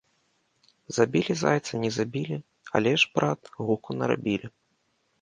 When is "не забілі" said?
1.85-2.41